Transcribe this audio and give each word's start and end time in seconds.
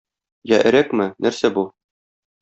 Я 0.51 0.57
өрәкме, 0.69 1.07
нәрсә 1.25 1.51
бу? 1.59 1.67